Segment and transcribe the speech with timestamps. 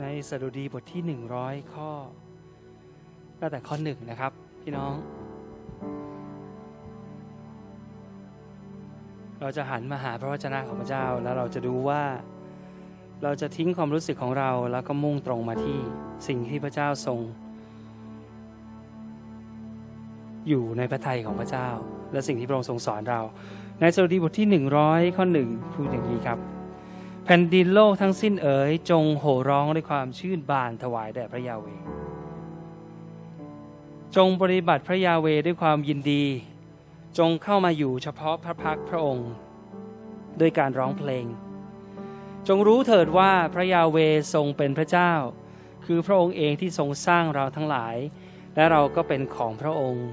[0.00, 1.02] ในสดุดีบทที่
[1.38, 1.90] 100 ข้อ
[3.40, 4.32] ตั้งแต่ข้อหนึ่งนะครับ
[4.62, 4.94] พี่น้อง
[9.40, 12.02] เราจะหันมาหาพระวจนะของพระเจ้าแล้วเราจะดูว่า
[13.22, 15.78] เราจะทิ้งความรู้สึกของเราแล้วก็มุ่งตรงมาที่
[16.28, 17.20] สิ่งที่พระเจ้าทรง
[20.48, 21.68] อยู่ในพระทัยของพระเจ้า
[22.12, 23.20] และสิ่งที่พระองค์ทรงสอนเรา
[23.80, 24.46] ในสดุดีบทที่
[24.82, 26.53] 100 ข้อหนึ่งพูดอย่างนี้ครับ
[27.26, 31.66] แผ่นดินโลกทั้งสิ้นเอ๋ยจงโห่ร้องด้วยความชื่นบานถวายแด่พระยาเว
[34.16, 36.24] จงปฏิบัติพระยาเวด้วยความยินดี
[37.18, 39.30] จงเข้ามาอยู่เฉพาะพระพักพระองค์
[40.40, 41.26] ด้วยการร้องเพลง
[42.48, 43.98] จงรู้เถิดว่าพระยาเว
[44.34, 45.12] ทรงเป็นพระเจ้า
[45.86, 47.96] คือพระองค์เองที่ทรงสร้างเราทั้งหลาย
[48.54, 50.06] และเราก็เป็นของพระองค์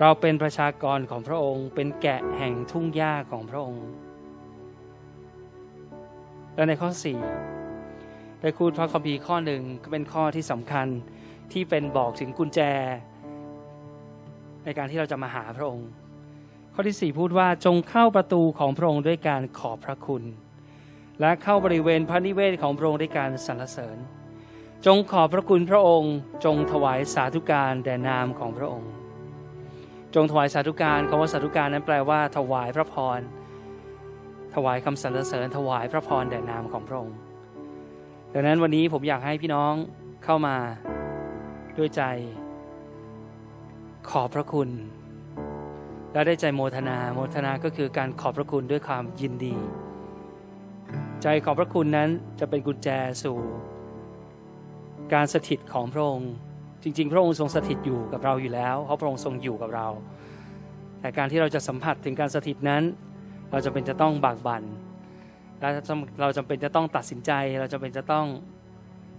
[0.00, 3.86] เราเป็นประชากรของพระองค์ เป็นแกะแห่งทุ่งหญ้าของพระองค์
[6.54, 6.90] และในข้อ
[7.66, 10.86] 4 ได้คูดพระคัมภีร์ข้อหนึ่งก็เป็นข้อที่สำคัญ
[11.52, 12.60] ที่เป็นบอกถึงกุญแจ
[14.64, 15.88] ในการที่เราจะมาหาพระองค์
[16.74, 20.22] ข้อที่ 4 พูดว่าจงเข้าประตูของพระองค์ด้วยการขอบพระคุณ
[21.20, 23.98] และเข้าบริเวณพระนิเวศของพระองค์ด้วยการสรรเสริญ
[24.86, 28.90] จงขอบพระคุณพระองค์ จงถวายสาธุการแด่นามของพระองค์
[30.14, 33.20] จงถวายสาธุการคำว่าสาธุการนั้นแปลว่า ถวายพระพร
[34.54, 37.16] ถวายคำสรรเสริญถวายพระพรแด่นามของพระองค์
[38.32, 39.72] ดังนั้นวันนี้ผมอยากให้พี่น้อง
[40.24, 40.56] เข้ามา
[41.78, 42.02] ด้วยใจ
[44.10, 44.68] ขอบพระคุณ
[46.12, 49.56] และได้ใจโมทนา โมทนาก็คือการขอบพระคุณด้วยความยินดี
[51.22, 52.08] ใจขอบพระคุณนั้น
[52.40, 52.88] จะเป็นกุญแจ
[53.22, 53.38] สู่
[55.14, 56.30] การสถิตของพระองค์
[56.82, 59.88] จริง ๆ พระองค์ทรงสถิตอยู่กับเราอยู่แล้ว เพราะพระองค์ทรงอยู่กับเรา
[61.00, 62.82] แต่การที่เราจะสัมผัสถึงการสถิตนั้น
[63.50, 64.62] เราจะเป็นจะต้องบากบัน่น
[65.60, 68.26] เราจำเป็นจะต้องตัดสินใจ เราจำเป็นจะต้อง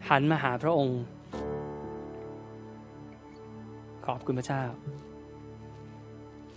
[0.09, 0.99] หันมาหาพระองค์
[4.05, 4.63] ขอบคุณพระเจ้า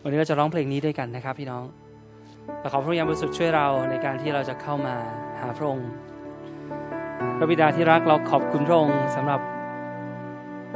[0.02, 1.64] วันนี้เราจะร้องเพลงนี้ด้วยกันนะครับ พี่น้อง
[2.60, 4.94] และขอพระยามบริสุทธิ์ช่วยเราในการที่เราจะเข้ามา
[5.40, 5.88] หาพระองค์
[7.38, 9.40] พระบิดาที่รักเราขอบคุณพระองค์สำหรับ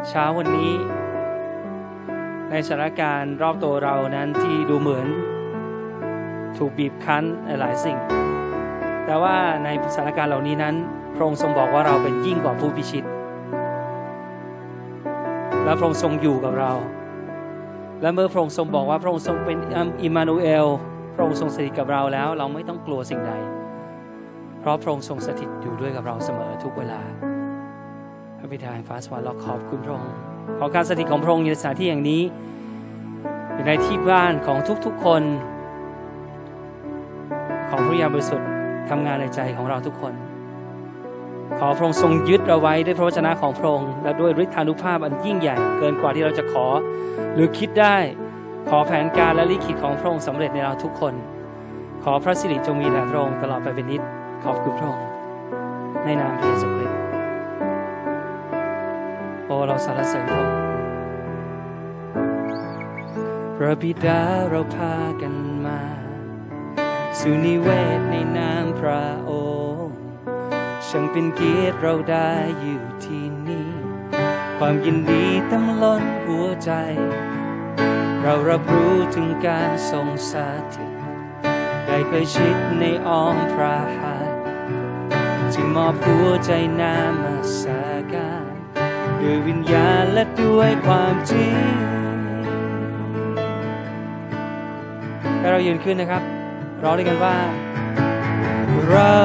[0.09, 0.73] เช้าวันนี้
[2.51, 5.07] ในสถานการณ์รอบตัวเรานั้นที่ดูเหมือน
[6.59, 7.25] ถูกบีบคั้น
[7.61, 7.99] หลายสิ่ง
[9.07, 10.75] แต่ว่าในสถานการณ์เหล่านี้นั้น
[11.15, 13.05] พระองค์ทรงบอกว่าเราเป็นยิ่งกว่าผู้พิชิต
[15.65, 16.73] และพระองค์ทรงอยู่กับเรา
[18.03, 19.59] และเมื่อพระองค์ทรงบอกว่าพระองค์ทรงเป็น
[20.03, 20.67] อิมมานูเอล
[21.15, 23.33] พระองค์ทรงสถิตกับเราแล้ว เราไม่ต้องกลัวสิ่งใด
[24.61, 27.01] เพราะพระองค์ทรงสถิตอยู่ด้วยกับเราเสมอทุกเวลา
[28.39, 30.13] พระบิดาแห่งฟ้าสวรรค์เราขอบคุณพระองค์
[30.59, 32.23] ขอการสถิตของพระองค์ในสถานที่อย่างนี้
[33.55, 35.23] อยู่ในที่บ้านของทุกๆคน
[37.93, 38.49] ระยาบริสุทธิ์
[38.91, 40.13] ทำงานในใจของเราทุกคน
[41.59, 46.67] ขอพระองค์ทรงยึดเราไว้ด้วยพระวจนะของพระองค์และด้วยฤทธานุภาพอันยิ่งใหญ่ เกินกว่าที่เราจะขอ
[47.35, 47.97] หรือคิดได้
[48.69, 51.15] ขอแผนการและลิขิตของพระองค์สำเร็จในเราทุกคน
[52.05, 54.03] ขอพระสิริจงมีแด่พระองค์ตลอดไปเป็นนิจ
[54.45, 55.07] ขอบคุณพระองค์
[56.05, 56.99] ในนามพระเยซูคริสต์
[59.47, 60.59] โอ้เราสรรเสริญพระองค์
[63.57, 64.21] พระบิดา
[64.51, 65.52] เราพากัน
[67.19, 67.69] สู่นิเว
[67.99, 69.33] ศในนามพระอ
[69.83, 69.97] งค์
[70.87, 73.71] ช่างเป็นเกียรติเราได้อยู่ที่นี่
[74.59, 76.71] ความยินดีเต็มล้นหัวใจ
[78.23, 80.33] เรารับรู้ถึงการทรงส
[80.75, 80.93] ถิต
[81.87, 84.37] ได้ใกล้ชิดในอ้อมพระหัตถ์
[85.53, 88.45] จึงมอบหัวใจนามาสาการ
[89.21, 91.65] ด้วยวิญญาณและด้วยความจริง
[95.39, 96.23] ให้เรายืนขึ้นนะครับ
[96.85, 97.39] ร้องด้วยกันว่า
[98.91, 99.19] เรา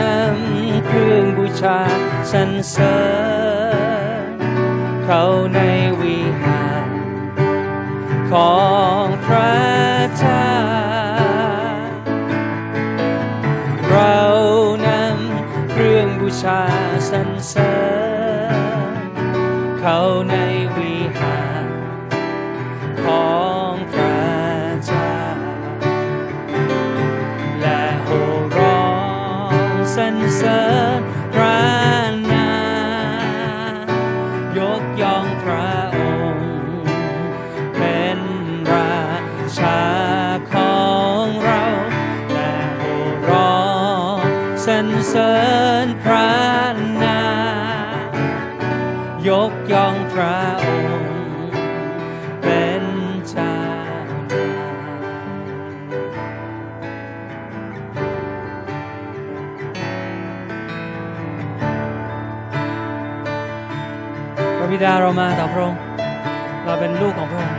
[0.00, 1.78] นำเครื่องบูชา
[2.32, 2.96] สรรเสริ
[4.28, 4.32] ญ
[5.04, 5.60] เข้าใน
[6.00, 6.88] วิหาร
[8.30, 8.58] ขอ
[9.02, 9.54] งพระ
[10.18, 10.50] เจ้า
[13.88, 14.20] เรา
[14.86, 16.62] นำเครื่องบูชา
[17.10, 17.74] สรรเสริ
[18.52, 18.96] ญ
[19.80, 20.36] เข้าใน
[64.84, 65.80] ดาเรามาต่อพระองค์
[66.64, 67.58] เราเป็นลูกของพระองค์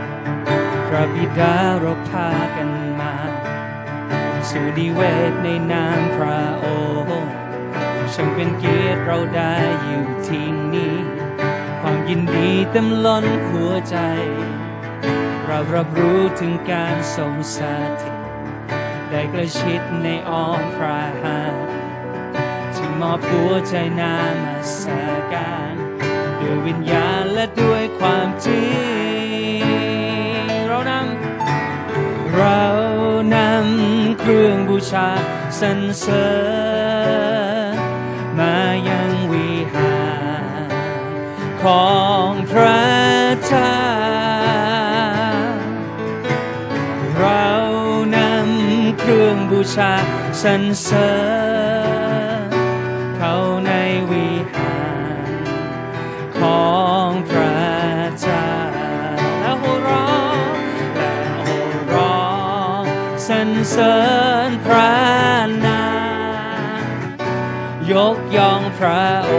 [0.88, 2.70] พระบิดาเราพากัน
[3.00, 3.14] มา
[4.50, 5.00] สู่ดีเว
[5.30, 6.66] ทในนามพระอ
[7.04, 7.30] งค์
[8.14, 10.96] ช่างเป็นเกียรติเราได้อยู่ที่นี่
[11.80, 13.96] ความยินดีเต็มล้นหัวใจ
[15.44, 17.58] เรารับรู้ถึงการทรงส
[18.00, 18.14] ถิต
[19.10, 21.62] ได้ใกล้ชิดในอ้อมพระหัตถ์
[22.74, 24.82] ที่มอบหัวใจนามาส
[25.32, 25.75] การ
[26.46, 28.66] ด้วยวิญญาณและด้วยความจริ
[29.58, 29.62] ง
[30.66, 32.62] เรานำเรา
[33.34, 35.08] นำเครื่องบูชา
[35.60, 36.28] สรรเสริ
[37.72, 37.76] ญ
[38.38, 38.56] มา
[38.88, 39.98] ยังวิหา
[40.66, 40.70] ร
[41.62, 41.96] ขอ
[42.28, 42.84] งพระ
[43.46, 43.78] เจ้า
[47.18, 47.48] เรา
[48.16, 49.92] นำเครื่องบูชา
[50.42, 51.10] สรรเสริ
[51.44, 51.45] ญ
[63.76, 63.98] สริ
[64.48, 64.92] ญพระ
[65.66, 65.84] นา
[66.80, 66.84] ม
[67.92, 69.32] ยกย่องพระอ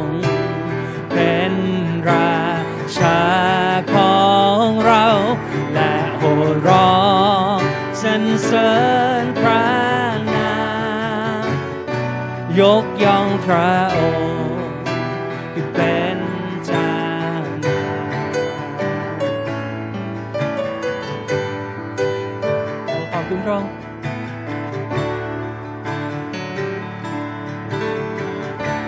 [0.00, 0.20] งค์
[1.12, 1.52] เป็น
[2.10, 2.40] รา
[2.98, 3.22] ชา
[3.94, 4.24] ขอ
[4.64, 5.06] งเรา
[5.74, 6.34] และโห่
[6.68, 7.00] ร้อ
[7.56, 7.58] ง
[8.02, 8.72] สรรเสริ
[9.22, 9.64] ญพระ
[10.34, 10.54] นา
[11.42, 11.46] ม
[12.60, 14.29] ยกย่องพระองค์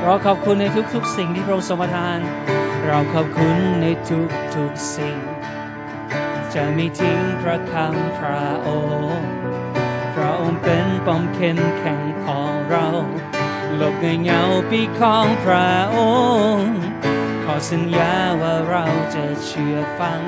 [0.05, 0.65] เราขอบคุณใน
[0.95, 2.19] ทุกๆ สิ่งที่พระองค์ทรงประทาน
[2.87, 3.87] เราขอบคุณใน
[4.55, 5.19] ทุกๆ สิ่ง
[6.55, 8.69] จะไม่ทิ้งพระคำพระอ
[9.15, 9.31] งค์
[10.15, 12.87] พระองค์เป็นป้อมเข้มแข็งของเรา
[13.77, 15.99] หลบในเงาปีของพระอ
[16.55, 16.77] งค์
[17.45, 18.85] ขอสัญญาว่าเรา
[19.15, 20.23] จะเชื่อฟัง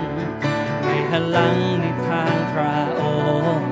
[0.83, 3.03] ไม่หันหลังในทางพระอ
[3.57, 3.71] งค์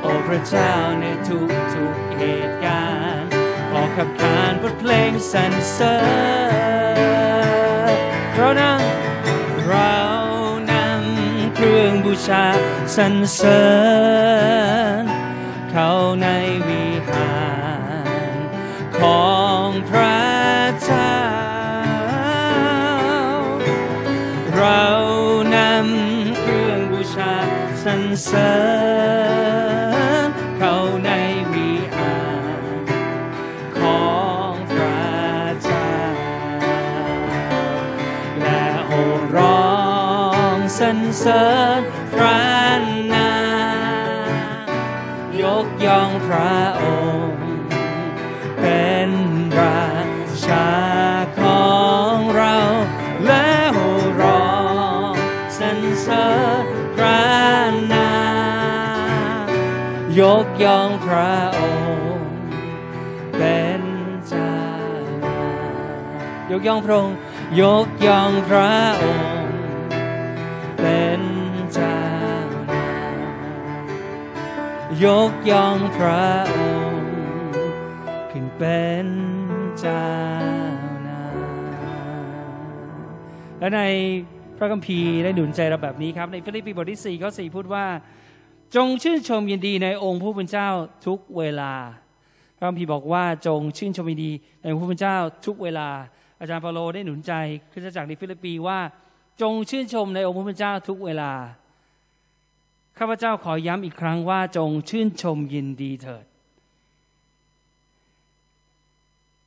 [0.00, 2.84] โอ้พระเจ้าในทุกๆเหตุกา
[3.14, 3.27] รณ์
[3.70, 5.96] ขอขับขานบทเพลงสรรเสริ
[7.94, 7.96] ญ
[8.34, 8.80] เรานั่ง
[9.66, 9.94] เรา
[10.70, 12.44] นำเครื่องบูชา
[12.96, 13.64] สรรเสริ
[15.00, 15.04] ญ
[15.70, 15.90] เข้า
[16.22, 16.26] ใน
[16.68, 17.36] วิหา
[18.32, 18.36] ร
[19.00, 19.36] ขอ
[19.66, 20.22] งพระ
[20.84, 21.18] เจ้า
[24.56, 24.84] เรา
[25.56, 27.34] นำเครื่องบูชา
[27.84, 28.52] สรรเสริ
[28.96, 28.97] ญ
[41.20, 41.48] เสริ
[41.78, 41.80] ญ
[42.12, 42.42] พระ
[43.14, 43.32] นา
[44.26, 44.30] ม
[45.42, 46.84] ยกย่องพระอ
[47.28, 47.46] งค์
[48.60, 49.10] เป็น
[49.58, 49.86] รา
[50.46, 50.70] ชา
[51.40, 51.68] ขอ
[52.12, 52.56] งเรา
[53.24, 54.48] และโห่ร้อ
[55.10, 55.12] ง
[55.58, 56.28] สรรเสริ
[56.62, 57.22] ญพระ
[57.92, 58.12] นา
[59.44, 59.48] ม
[60.20, 61.60] ยกย่องพระอ
[62.18, 62.38] งค์
[63.36, 63.82] เป็น
[64.28, 64.56] เจ้า
[66.50, 67.16] ยกย่องพระองค์
[67.60, 68.72] ยกย่องพระ
[69.02, 69.17] องค์
[75.04, 76.56] ยกย่องพระอ
[76.90, 77.12] งค์
[78.30, 79.06] ขึ้นเป็น
[79.78, 80.06] เจ้า
[81.08, 81.36] นาย
[83.58, 83.80] และใน
[84.58, 87.86] พระคัมภีร์ได้หนุนใจเราแบบนี้ครับ ในฟิลิปปีบทที่4ข้อ4พูดว่า
[88.76, 90.68] จงชื่นชมยินดีในองค์ผู้เป็นเจ้า
[91.06, 91.72] ทุกเวลา
[92.56, 95.88] พระคัมภีร์บอกว่าจงชื่นชมยินดีในองค์ผู้เป็นเจ้าทุกเวลา
[96.40, 97.32] อาจารย์เปาโลได้หนุนใจ
[97.72, 98.78] คริสตจักรในฟิลิปปีว่า
[99.42, 101.32] จงชื่นชมในองค์ผู้เป็นเจ้าทุกเวลา
[102.98, 106.24] ข้าพเจ้าขอย้ำอีกครั้งว่าจงชื่นชมยินดีเถิด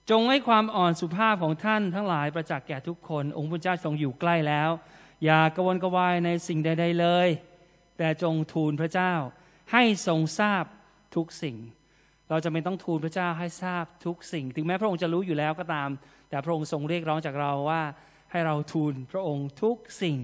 [0.09, 4.69] จงให้ความอ่อนสุภาพของท่านทั้งหลายประจักษ์แก่ทุกคน องค์พระเจ้าทรงอยู่ใกล้แล้ว
[5.23, 7.27] อย่ากระวนกระวายในสิ่งใด ๆ เลย
[7.97, 9.13] แต่จงทูลพระเจ้า
[9.71, 10.63] ให้ทรงทราบ
[11.15, 11.57] ทุกสิ่ง
[12.29, 15.89] เราจะไม่ต้องทูลพระเจ้าให้ทราบทุกสิ่ง ถึงแม้พระองค์จะรู้อยู่แล้วก็ตาม
[16.29, 17.81] แต่พระองค์ทรงเรียกร้องจากเราว่า
[18.31, 20.17] ให้เราทูลพระองค์ทุกสิ่ง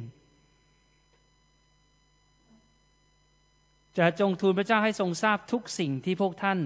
[3.98, 6.60] จะจงทูลพระเจ้าให้ทรงทราบทุกสิ่งที่พวกท่าน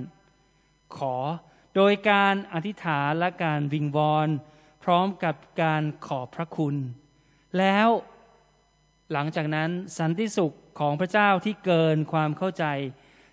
[0.97, 1.15] ขอ
[1.75, 4.27] โดยการอธิษฐานและการวิงวอน
[4.83, 6.75] พร้อมกับการขอบพระคุณ
[7.57, 7.89] แล้ว
[9.11, 9.69] หลังจากนั้น
[9.99, 12.65] สันติสุขของพระเจ้าที่เกินความเข้าใจ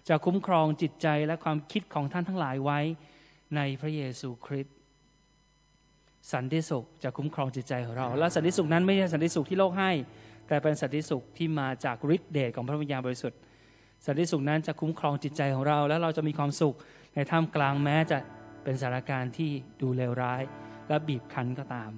[0.09, 2.81] จะคุ้มครองจิตใจและความคิดของท่านทั้งหลายไว้
[3.57, 4.75] ในพระเยซูคริสต์
[6.33, 9.91] สันติสุขจะคุ้มครองจิตใจของเรา และสันติสุขนั้นไม่ใช่สันติสุขที่โลกให้
[10.49, 13.39] แต่เป็นสันติสุขที่มาจากฤทธิเดชของพระวิญญาณบริสุทธิ์
[14.07, 16.77] สันติสุขนั้นจะคุ้มครองจิตใจของเรา และเราจะมีความสุข
[17.15, 18.19] ในท่ามกลางแม้จะ
[18.65, 19.51] เป็นสถานการณ์ที่
[19.81, 20.43] ดูเลวร้าย
[20.89, 21.91] และบีบคั้นก็ตาม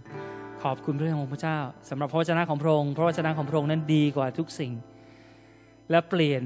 [0.62, 4.72] ขอบคุณพระองค์พระเจ้าสำหรับพระวจนะของพระองค์พระวจนะของพระองค์นั้นดีกว่าทุกสิ่ง
[5.90, 6.42] และเปลี่ยน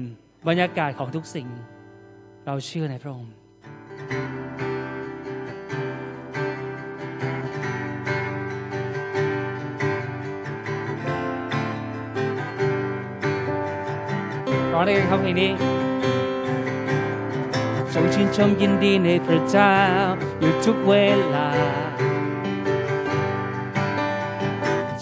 [0.47, 1.47] บรรยากาศของทุกสิ่ง
[2.45, 3.31] เราเชื่อในพระองค์
[14.75, 15.51] ร้องได้กันครับเพลงนี้
[17.93, 19.75] จงชื่นชมยินดีในพระเจ้า
[20.39, 20.93] อยู่ทุกเว
[21.35, 21.49] ลา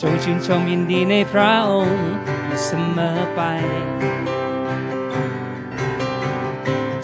[0.02, 2.06] จงชื่นชมยินดีในพระองค์
[2.46, 3.42] อยู่เสมอไป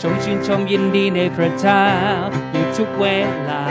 [0.02, 1.86] จงชื่นชมยินดีในพระเจ้า
[2.52, 3.06] อยู่ทุกเว
[3.50, 3.66] ลา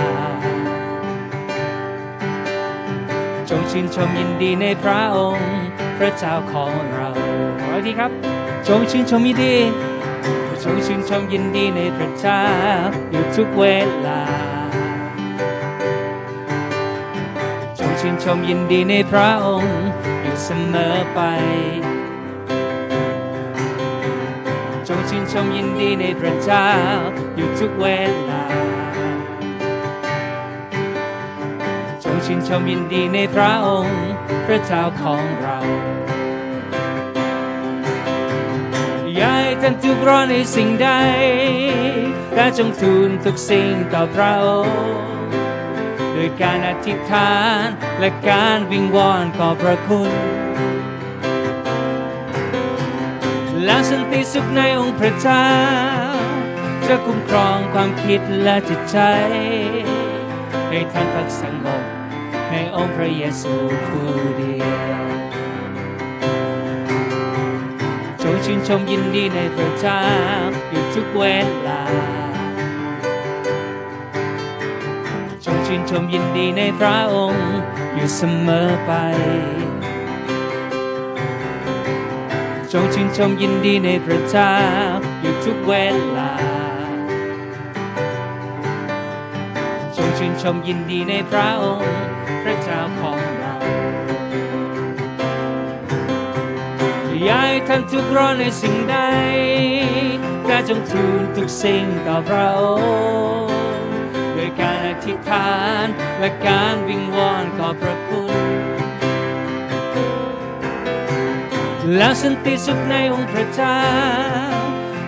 [3.49, 5.53] จงชื่นชมยินดีในพระองค์
[5.99, 7.18] พระเจ้าของเรา
[7.79, 8.13] ขออีกทีครับ
[8.69, 9.57] จงชื่นชมยินดี
[10.63, 12.43] จงชื่นชมยินดีในพระเจ้า
[13.11, 13.65] อยู่ทุกเว
[14.07, 14.23] ลา
[17.79, 19.81] จงชื่นชมยินดีในพระองค์
[20.23, 21.21] อยู่เสมอไป
[24.89, 26.69] จงชื่นชมยินดีในพระเจ้า
[27.37, 27.87] อยู่ทุกเว
[28.31, 28.45] ลา
[32.03, 34.01] จงชื่นชมยินดีในพระองค์
[34.47, 35.59] พระเจ้าของเรา
[39.69, 40.89] อย่าให้ท่านทุกร้อนในสิ่งใด
[42.35, 44.79] แต่จงทูลทุกสิ่งต่อพระองค์
[46.15, 47.65] ด้วยการอธิษฐาน
[48.01, 50.13] และการวิงวอนขอพระคุณ
[53.65, 55.49] และสันติสุขในองค์พระเจ้า
[56.87, 58.99] จะคุ้มครองความคิดและจิตใจ
[60.69, 61.83] ให้ท่านพักสงบ
[62.51, 63.55] ในองค์พระเยซู
[63.87, 64.88] ผู้เดียว
[68.47, 70.03] ชื่นชมยินดีในพระเจ้า
[70.71, 71.25] อยู่ทุกเว
[71.67, 71.83] ลา
[75.45, 77.49] จงชื่นชมยินดีในพระองค์
[77.95, 78.93] อยู่เสมอไป
[82.73, 84.55] จงชื่นชมยินดีในพระเจ้า
[85.21, 85.73] อยู่ทุกเว
[86.17, 86.33] ลา
[89.97, 91.95] จงชื่นชมยินดีในพระองค์
[92.43, 93.38] พระเจ้าของ
[97.25, 98.97] อยาให้ท่านทุกร้อนในสิ่งใด
[100.47, 102.63] แต่จงทูลทุกสิ่งต่อพระอ
[103.45, 103.53] งค์
[104.37, 105.53] ด้วยการอธิษฐา
[105.85, 105.87] น
[106.19, 108.49] และการวิงวอนขอพระคุณ
[111.97, 113.81] แล้วสันติสุขในองค์พระเจ้า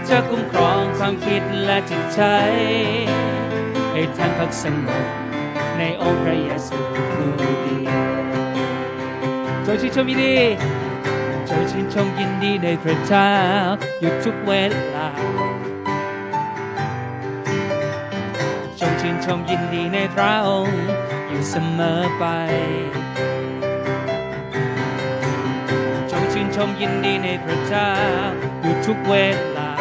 [0.08, 2.22] จะคุ้มครองความคิดและจิตใจ
[3.92, 5.04] ให้ท่านพักสงบ
[5.78, 6.76] ในองค์พระเยซู
[7.14, 7.30] ผู้
[7.62, 8.04] เดียว
[9.64, 10.36] จงชื่นชมยินดี
[11.52, 13.32] จงชื่นชมยินดีในพระเจ้า
[14.00, 14.52] อยู่ทุกเว
[14.94, 15.08] ลา
[18.80, 20.84] จงชื่นชมยินดีในพระองค์
[21.28, 22.24] อยู่เสมอไป
[26.10, 27.90] จงชื่นชมยินดีในพระเจ้า
[28.62, 29.14] อยู่ทุกเว
[29.56, 29.72] ลา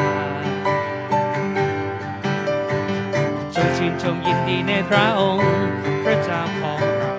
[3.55, 5.49] จงชื่นชมยินดีในพระองค์
[6.03, 7.11] พระเจ้าของเรา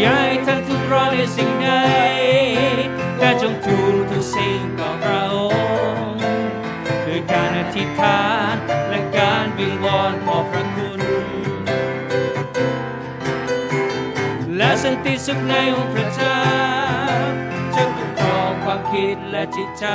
[0.00, 0.61] อย่าให้ท่านทุกข์
[0.92, 1.70] ร้อนในสิ่งใด
[3.18, 5.36] แต่จงทูลทุกสิ่งต่อพระอ
[6.10, 6.20] งค์
[7.06, 8.22] ด้วยการอธิษฐา
[8.52, 8.54] น
[8.88, 11.00] และการวิงวอนขอพระคุณ
[14.56, 16.40] และสันติสุขในองค์พระเจ้า
[17.74, 19.86] จะคุ้มครองความคิดและจิตใจ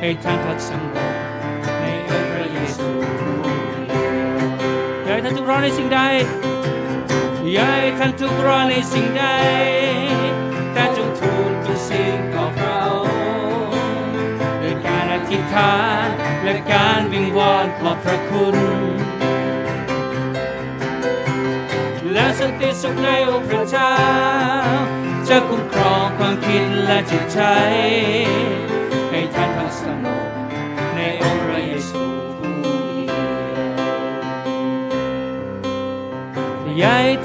[0.00, 0.96] ให้ท่านพักสงบ
[1.80, 2.88] ในองค์พระเยซู
[5.04, 6.00] อยากให้ท่านทุกร้อนในสิ่งใด
[7.56, 9.24] ย่าให้ท่านทุกร้อนในสิ่งใด
[10.72, 14.12] แต่จงทูลทุกสิ่งต่อพระองค์
[14.62, 16.06] ด้วยการอธิษฐาน
[16.44, 18.56] และการวิงวอนขอบพระคุณ
[22.12, 23.94] และสันติสุขในองค์พระเจ้า
[25.28, 27.40] จะคุ้มครองความคิดและจิตใจ
[29.10, 30.28] ให้ท่านพักสงบ
[30.94, 31.51] ในองค์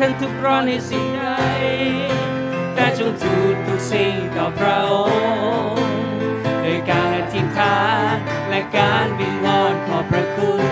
[0.07, 1.25] อย่าให้ท่านทุกร้อนในสิ่งใด
[2.73, 4.93] แต่จงทูลทุกสิ่งต่อพระอ
[5.79, 5.95] งค์
[6.63, 7.79] ด้วยการอธิษฐา
[8.13, 8.15] น
[8.49, 10.63] และการวิงวอนขอพระคุณ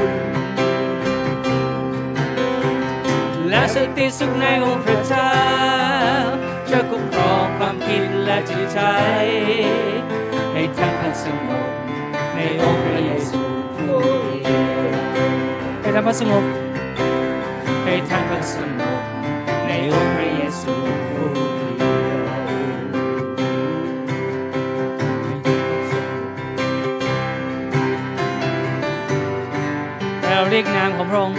[3.50, 5.32] และสันติสุขในองค์พระเจ้า
[6.72, 8.80] จะคุ้มครองความคิดและจิตใจ
[10.54, 11.70] ให้ท่านพักสงบ
[12.36, 13.42] ในองค์พระเยซู
[13.75, 14.00] ผู้
[14.44, 14.94] เดียว
[15.82, 16.44] ให้ท่านพักสงบ
[17.84, 19.15] ให้ท่านพักสงบ
[30.29, 31.38] เราเรียกนามของพระองค์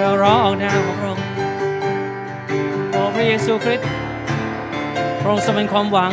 [0.00, 1.24] เราร้องออกนามของพระองค์
[2.90, 3.95] โอ้พระเยซูคริสต์
[5.26, 6.12] ระองค์ทรงเป็นความหวัง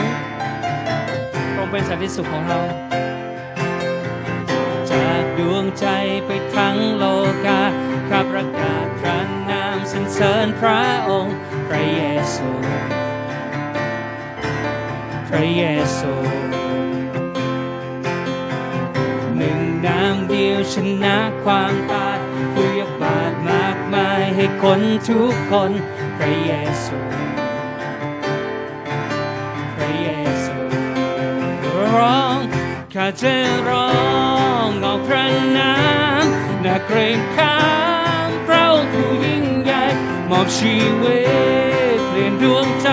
[1.54, 2.60] พระองค์เป็นสันติสุขของเรา
[4.92, 5.86] จากดวงใจ
[6.26, 7.04] ไปทั้งโล
[7.46, 7.62] กา
[8.10, 12.02] ข้าประกาศพระนามสรรเสริญพระองค์พระเย
[12.36, 12.50] ซู
[15.30, 15.64] พระเย
[15.98, 16.14] ซู
[19.38, 22.18] หนึ่งนามเดียวชนะความตาย
[22.54, 25.72] ผู้ยกบาทมากมายให้คนทุกคน
[26.18, 26.52] พระเย
[26.86, 27.23] ซู
[33.06, 33.36] ข้าจะ
[33.68, 33.90] ร้อ
[34.68, 35.26] งออกพระ
[35.58, 35.74] นา
[36.24, 36.26] ม
[36.64, 37.58] นาเกรงขา
[38.28, 39.84] มพระองค์ผู้ยิ่งใหญ่
[40.30, 41.20] มอบชีวิ
[41.98, 42.88] ตเปลี่ยนดวงใจ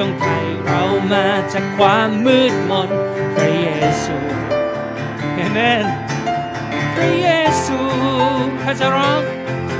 [0.00, 0.82] ทรงไถ่เรา
[1.12, 2.90] มาจากความมืดมน
[3.34, 3.68] พระเย
[4.04, 4.16] ซู
[5.34, 5.84] เอเมน
[6.94, 7.28] พระเย
[7.64, 7.78] ซู
[8.62, 9.22] ข้าจะร้อง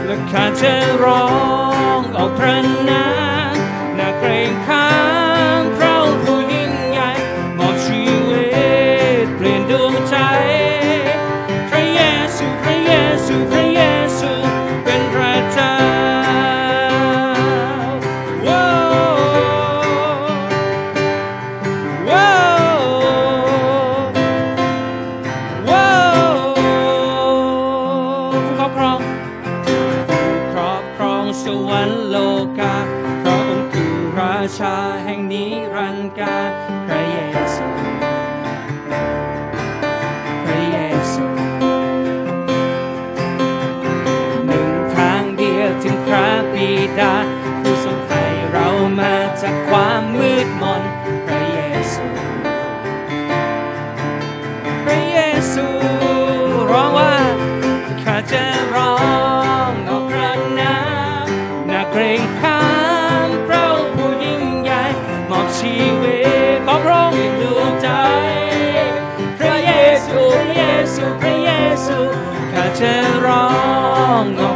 [0.06, 1.26] และข้าจะร้อ
[1.98, 2.58] งออกพระ
[2.90, 3.06] นา
[3.52, 3.54] ม
[3.98, 5.09] นาเกรงขา
[72.80, 74.49] ข้า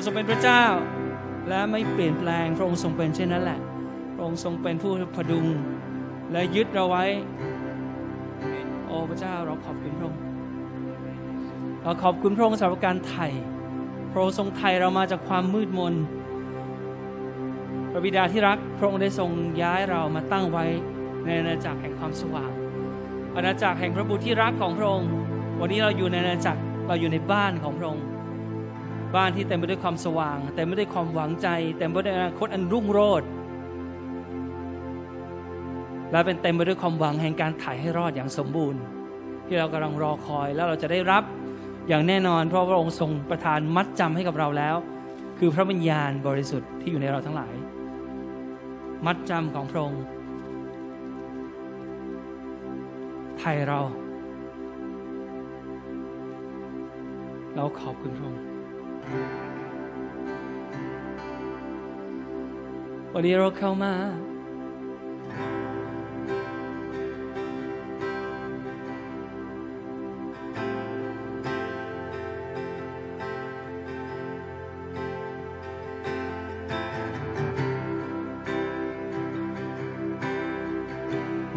[0.00, 0.64] องค์ทรงเป็นพระเจ้า
[1.48, 3.60] และไม่เปลี่ยนแปลงพระองค์ทรงเป็นเช่นนั้นแหละ
[4.14, 5.46] พระองค์ทรงเป็นผู้พดุง
[6.32, 7.04] และยึดเราไว้
[8.86, 10.20] โอ้พระเจ้าเราขอบคุณพระองค์
[11.82, 13.28] เราขอบคุณพระองค์สำหรับการไถ่
[14.12, 15.94] พระองค์ทรงไถ่เรามาจากความมืดมน
[17.90, 19.30] พระบิดาที่รักพระองค์ได้ทรง
[19.62, 20.64] ย้ายเรามาตั้งไว้
[21.24, 22.50] ในอาณาจักรแห่งความสว่าง
[23.36, 25.08] อาณาจักรแห่งพระบุตรที่รักของพระองค์
[25.60, 28.04] วันนี้เราอยู่ในอาณาจักรเราอยู่ในบ้านของพระองค์
[29.14, 33.28] บ้านที่เต็มไปด้วยความสว่างเต็มไปด้วยความหวังใจเต็มไปด้วยอนาคตอันรุ่งโรจน์
[36.10, 38.80] และเป็นเต็มไปด้วยความหวังแห่งการถ่ายให้รอดอย่างสมบูรณ์
[39.46, 41.22] ที่เรากำลังรอคอยแล้วเราจะได้รับ
[41.88, 44.76] อย่างแน่นอน เพราะพระองค์ทรงประทานมัดจำให้กับเราแล้ว
[45.38, 47.54] คือพระวิญญาณบริสุทธิ์ที่อยู่ในเราทั้งหลาย
[49.06, 50.02] มัดจำของพระองค์
[53.38, 53.80] ไทยเรา
[57.56, 58.49] เราขอบคุณพระองค์
[63.14, 63.92] วันนี้เราเข้ามา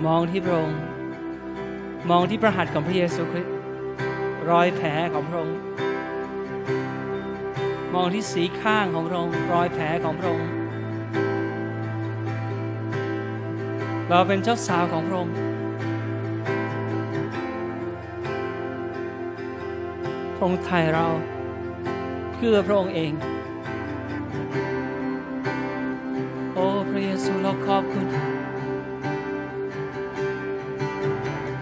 [0.06, 0.80] มองที่พระองค์
[2.10, 3.56] มองที่ประหัตของพระเยซูคริสต์
[4.50, 5.58] รอยแผลของพระองค์
[7.94, 10.50] มองที่สีข้างของพระองค์รอยแผลของพระองค์
[14.10, 15.36] เราเป็นเจ้าสาวของพระองค์
[20.36, 21.08] พระองค์ไทยเรา
[22.34, 23.14] เพื่อพระองค์เอง
[26.54, 28.08] โอ้พระเยซูเราขอบคุณ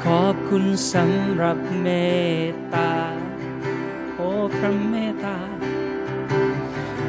[0.04, 0.63] ขอบคุณ
[0.94, 1.88] สำหรับเม
[2.50, 2.94] ตตา
[4.15, 5.51] โอ้พระเมตตา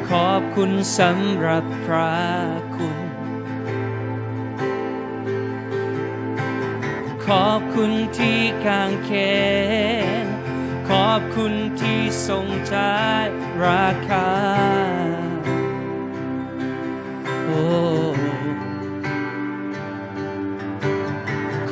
[0.09, 2.15] ขอบคุณสำหรับพระ
[2.75, 2.97] คุณ
[7.27, 9.11] ขอบคุณที่กางเข
[10.23, 10.25] น
[10.89, 13.25] ขอบคุณที่ทรงจ่าย
[13.65, 14.29] ราคา
[17.45, 17.63] โอ้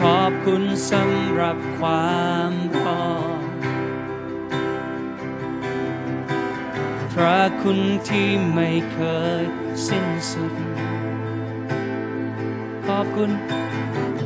[0.02, 2.52] ขอบคุณสำหรับความ
[7.22, 7.80] ระคุณ
[8.10, 9.00] ที่ไม่เค
[9.42, 9.44] ย
[9.88, 10.54] สิ้นสุด
[12.88, 13.32] ขอบคุณ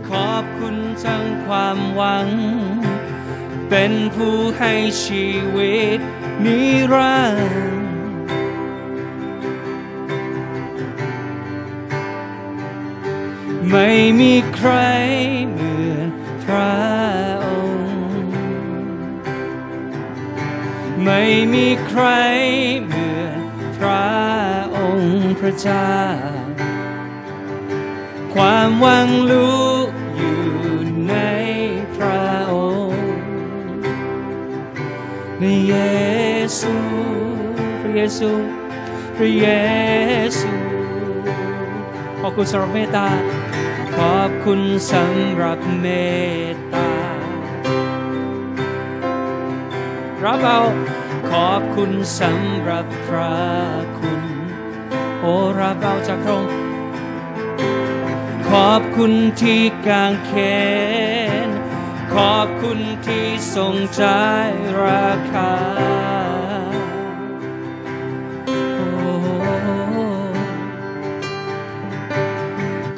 [0.10, 2.30] ขอบคุณทั้งความหวัง
[3.70, 4.74] เป็นผู้ให้
[5.06, 6.00] ชีวิต
[6.46, 6.60] นิ
[6.94, 7.86] รันดร์
[13.72, 14.72] ไม่มีใคร
[21.06, 21.22] ไม่
[21.54, 22.04] มีใคร
[22.86, 23.42] เหมือน
[23.78, 24.08] พระ
[24.76, 25.94] องค์พระเจ้า
[28.34, 29.70] ความหวังรู้
[30.16, 30.40] อยู่
[31.10, 31.16] ใน
[31.96, 32.56] พระอ
[32.90, 33.06] งค์
[35.40, 35.76] พระเย
[36.60, 36.74] ซู
[37.82, 38.30] พระเยซู
[39.16, 39.48] พระเย
[40.40, 40.52] ซู
[42.20, 43.08] ขอบคุณสำหรับเมตตา
[43.96, 45.88] ขอบคุณสำหรับเม
[46.54, 46.95] ตตา
[50.26, 50.62] รับเอา
[51.30, 53.36] ขอบคุณสำหรับพระ
[54.00, 54.22] คุณ
[55.20, 55.26] โอ
[55.60, 56.54] รับเอาจากพระองค์
[58.50, 60.32] ขอบคุณที่กางเข
[61.48, 61.50] น
[62.16, 64.04] ขอบคุณที่ทรงใจ
[64.84, 65.54] ราคา
[68.48, 69.14] โอ้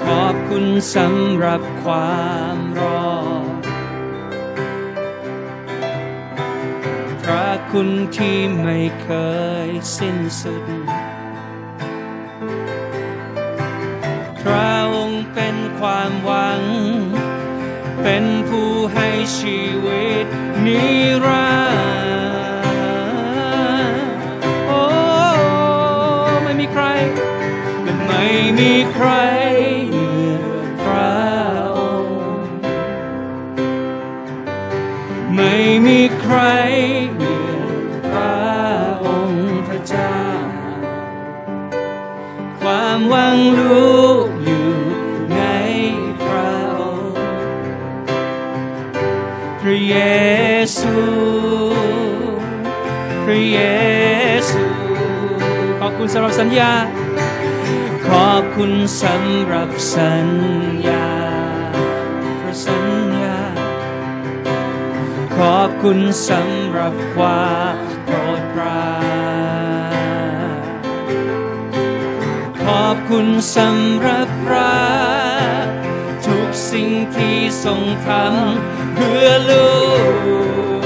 [0.06, 2.97] ขอบคุณสำหรับความรอ
[7.32, 9.10] พระคุณที่ไม่เค
[9.68, 10.63] ยสิ้นสุด
[14.42, 16.62] พระองค์เป็นความหวัง
[18.04, 20.26] เป็นผู้ให้ชีวิต
[20.66, 20.82] นิ
[21.26, 21.56] รั
[23.92, 24.12] นดร์
[24.68, 24.82] โอ้
[26.44, 26.86] ไม่มีใคร
[28.08, 28.26] ไม่
[28.60, 29.10] มีใคร
[29.88, 30.06] เหมื
[30.60, 31.16] อนพระ
[31.78, 32.16] องค์
[35.36, 35.54] ไม่
[35.86, 36.38] มีใคร
[55.98, 56.72] คุณสำหรับสัญญา
[58.08, 58.72] ขอบคุณ
[59.04, 60.28] สำหรับสัญ
[60.88, 61.10] ญา
[62.42, 62.86] พระสัญ
[63.22, 63.40] ญา
[65.38, 68.90] ขอบคุณสำหรับความโปรดปรา
[70.58, 70.62] น
[72.64, 74.88] ขอบคุณสำหรับรั
[75.64, 75.66] ก
[76.28, 79.70] ทุกสิ่งที่ทรงทำเพื่อลู
[80.80, 80.82] ก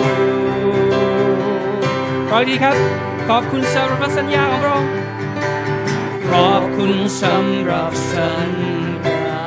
[2.29, 2.75] ขออีกทีครับ
[3.29, 5.00] ขอบคุณสำหรับสัญญาของพระองค์
[6.83, 8.51] คุณสำหรับสัญ
[9.07, 9.45] ญา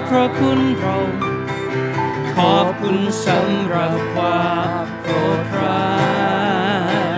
[0.00, 0.98] ขพระคุณเรา
[2.36, 4.48] ขอบคุณสำหรับควา
[4.82, 5.90] มโปรดปรา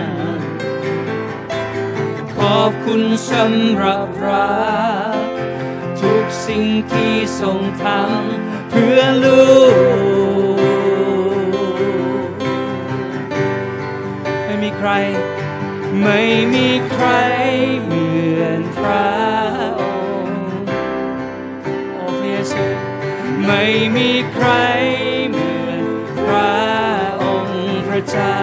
[0.03, 0.07] น
[2.37, 3.01] ขอบคุณ
[3.31, 4.53] สำหรับรั
[6.01, 9.43] ทุกสิ่งที่ทรงทำเพื่อลู
[12.25, 12.31] ก
[14.45, 14.89] ไม่มีใคร
[16.01, 16.19] ไม่
[16.53, 17.07] มีใคร
[17.83, 18.07] เหมื
[18.41, 19.11] อนพระ
[19.81, 19.83] อ
[20.25, 20.41] งค์
[21.93, 22.63] โอ้พระเยซู
[23.45, 23.63] ไม่
[23.95, 24.47] มีใคร
[25.29, 25.83] เหมือน
[26.19, 26.53] พระ
[27.21, 28.39] องค์พระเจ้า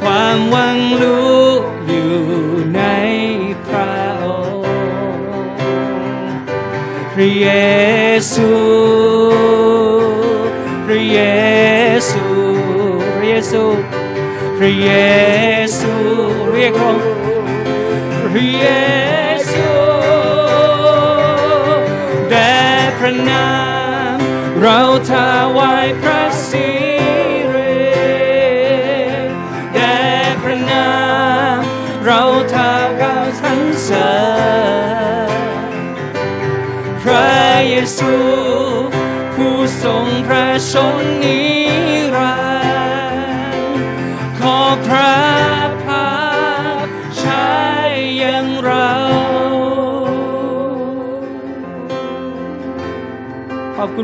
[0.00, 1.46] ความหวังรู้
[1.86, 2.14] อยู่
[2.76, 2.82] ใน
[3.66, 4.66] พระองค์
[7.12, 7.48] พระเย
[8.32, 8.52] ซู
[14.58, 14.90] พระเย
[15.78, 15.92] ซู
[16.52, 16.98] เรียกร้อง
[18.32, 18.62] พระเ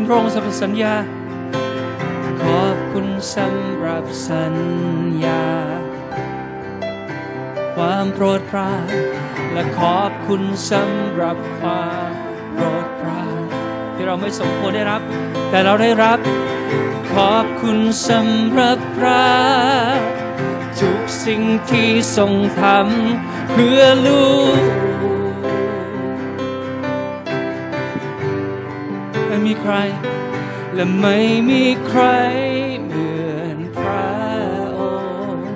[0.07, 0.95] พระองค์สำหรับสัญญา
[2.43, 4.55] ขอบคุณสำหรับสัญ
[5.25, 5.47] ญา
[7.77, 8.89] ความโปรดปราน
[9.53, 12.11] และขอบคุณสำหรับความ
[12.55, 13.41] โปรดปราน
[13.95, 15.01] ที่เราไม่สมควรได้รับ
[15.51, 16.19] แต่เราได้รับ
[17.13, 19.27] ขอบคุณสำหรับพระ
[20.81, 24.84] ทุกสิ่งที่ทรงทำเพื่อลูก
[29.45, 29.75] มีใคร
[30.75, 31.17] และไม่
[31.49, 32.03] มีใคร
[32.85, 34.13] เหมือนพระ
[34.81, 34.83] อ
[35.35, 35.49] งค์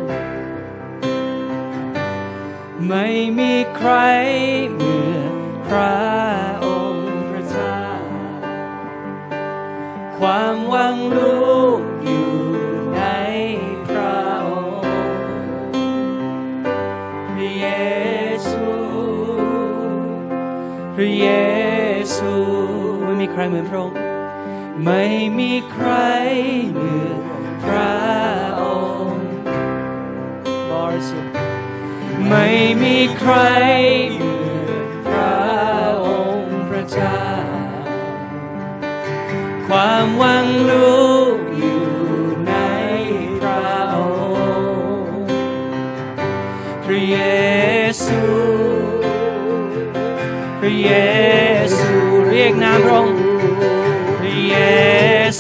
[2.89, 3.07] ไม่
[3.39, 3.93] มีใคร
[4.73, 5.35] เหมือน
[5.67, 5.99] พระ
[6.65, 7.81] องค์พระเจ้า
[10.19, 11.81] ความวังลูก
[23.41, 23.99] ครเหมือนพระองค์
[24.85, 25.03] ไม่
[25.39, 25.91] มีใคร
[26.73, 27.23] เหมือน
[27.65, 27.97] พระ
[28.61, 28.63] อ
[29.09, 29.29] งค์
[30.71, 31.33] บริสุทธิ์
[32.29, 32.47] ไม่
[32.83, 33.35] มีใคร
[34.15, 35.41] เหมือนพระ
[36.07, 37.23] องค์พระเจ้า
[39.69, 41.18] ความหวังลู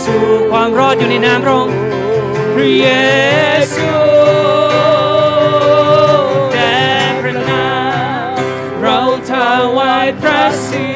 [0.02, 0.16] ซู
[0.50, 1.76] ความรอดอยู่ในนามพระองค์
[2.54, 2.88] พระเย
[3.74, 3.90] ซู
[6.52, 6.78] แด่
[7.20, 7.68] พระนา
[8.28, 8.36] ม
[8.80, 8.98] เรา
[9.30, 9.32] ถ
[9.76, 10.88] วายพระสิ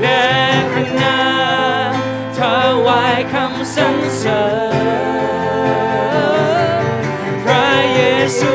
[0.00, 0.24] แด่
[0.70, 1.18] พระนา
[1.90, 1.92] ม
[2.38, 2.40] ถ
[2.86, 4.44] วายคำสรรเสริ
[6.80, 6.82] ญ
[7.44, 8.02] พระเย
[8.38, 8.54] ซู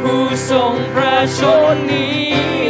[0.00, 1.40] ผู้ทรงพระช
[1.74, 2.69] นนิร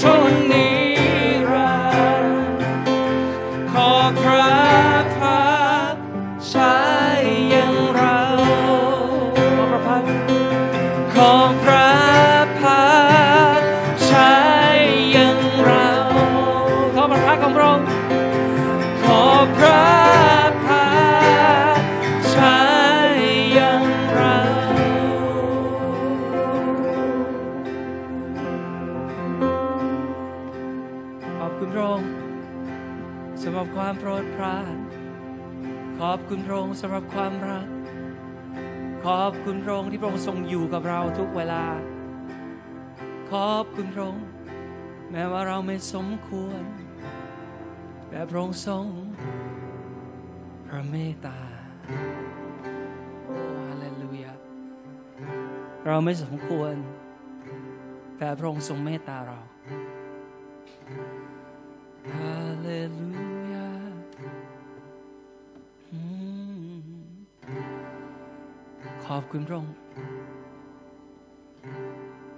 [0.00, 0.71] พร
[39.54, 41.64] คุณพระองค์ที่พระองค์ทรงอยู่กับเราทุกเวลา
[43.30, 44.24] ขอบคุณพระองค์
[45.10, 46.62] แม้ว่าเราไม่สมควร
[48.08, 48.86] แต่พระองค์ทรง
[50.66, 51.38] พระเมตตา
[53.24, 53.36] โอ้
[53.66, 54.32] ฮาเลลูยา
[55.86, 56.74] เราไม่สมควร
[58.18, 59.38] แต่พระองค์ทรงเมตตาเรา
[62.16, 63.21] ฮาเลลูยา
[69.14, 69.74] ขอบคุณพระองค์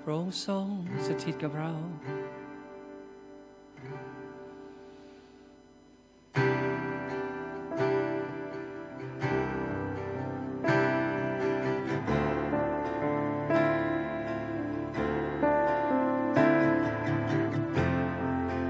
[0.02, 0.66] พระองค์ทรง
[1.06, 1.72] สถิตกับเรา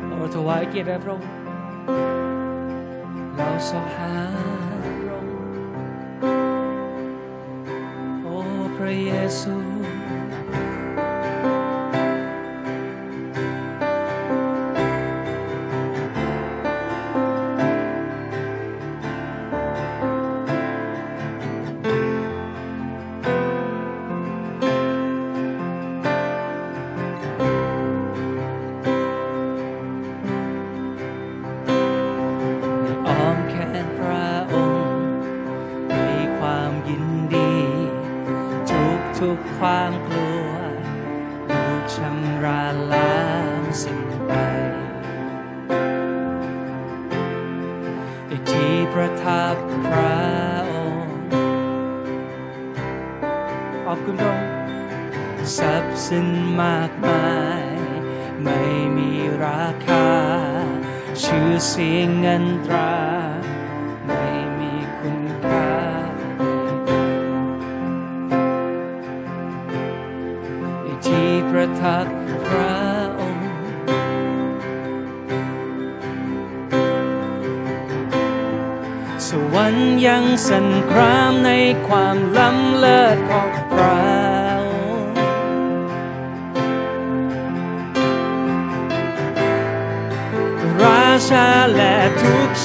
[0.08, 1.28] เราถวายเกียรติแด่พระองค์
[3.36, 4.23] เราสหา
[9.34, 9.63] ร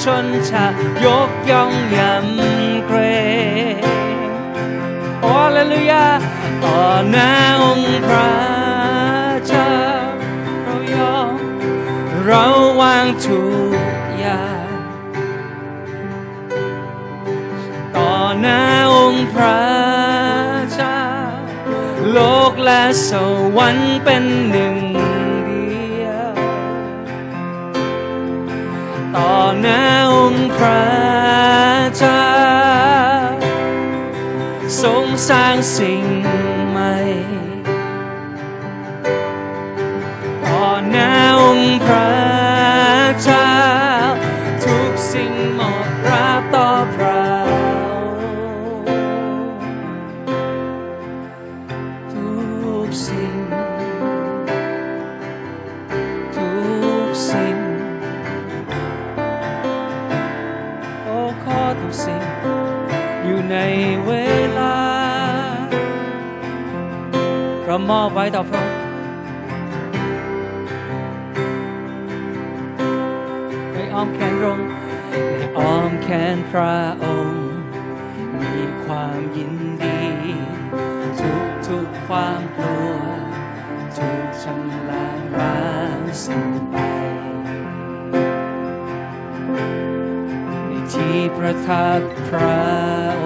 [0.02, 2.98] ชนชาติยกย่องยำเกร
[3.80, 3.82] ง
[5.22, 6.06] โอเลลูยา
[6.64, 7.30] ต่อหน้า
[7.62, 8.32] องค์พระ
[9.46, 9.74] เจ้า
[10.62, 11.34] เรายอม
[12.24, 12.44] เรา
[12.80, 13.42] วางทุ
[13.74, 13.78] ก
[14.18, 14.68] อย่าง
[17.96, 18.60] ต่อหน้า
[18.94, 19.60] องค์พระ
[20.74, 21.02] เจ้า
[22.12, 22.18] โล
[22.50, 23.10] กและส
[23.56, 24.76] วรรค์เป็นหนึ่ง
[29.16, 29.82] ต่อหน้า
[30.14, 30.82] องค์พระ
[31.96, 32.26] เจ้า
[34.82, 36.04] ทรงสร้างสิ่ง
[67.90, 68.78] มอบไว้ต่อพระองค์
[73.72, 74.60] ในอ้อมแขนรง
[75.36, 77.48] ในอ้อมแขนพระองค์
[78.40, 80.02] มีความยินดี
[81.20, 82.96] ทุกทุกความกลัว
[83.96, 85.06] ถูกชำระ
[85.38, 85.62] ล้า
[85.98, 86.76] งสิ้นไป
[90.66, 93.19] ในที่ประทับพระ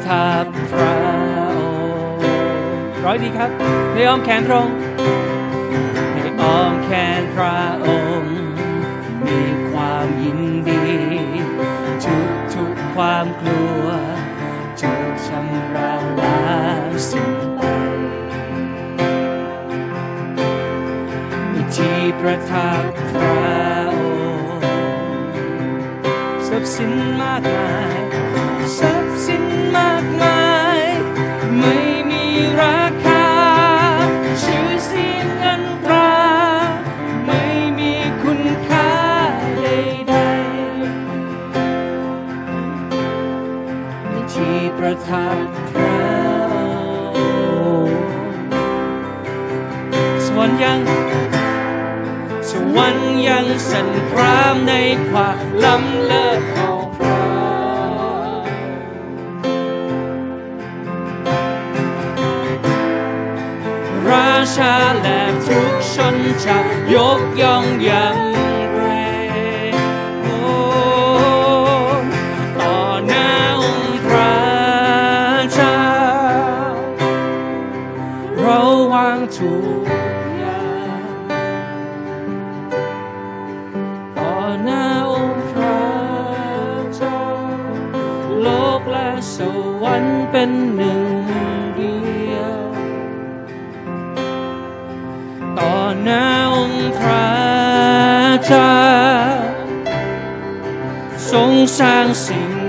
[0.00, 0.96] ประทับพระ
[1.58, 1.60] อ
[2.14, 2.22] งค์
[3.04, 3.50] ร้อยดีครับ
[3.92, 4.76] ในอ้อมแขนพระองค์
[6.14, 7.88] ในอ้อมแขนพระอ
[8.20, 8.36] งค์
[9.26, 10.84] มีความยินดี
[12.04, 13.84] ทุกทุกความกลัว
[14.80, 17.62] ถูกชำระล้างสิ้นไป
[21.50, 23.40] ในที่ประทับพระ
[23.96, 23.98] อ
[24.58, 24.68] งค์
[26.46, 27.99] ทรัพย์สินมากมาย
[44.92, 45.36] ประทับ
[45.70, 45.98] พระ
[50.24, 50.80] สวรรค์ยัง
[52.50, 54.72] สวรรค์ยังสันครามใน
[55.08, 57.22] ความล้ำเลิศของพระ
[64.10, 68.29] ราชาและทุกชนชาติยกย่องยำเกรง
[98.52, 98.72] เจ้า
[102.28, 102.59] ท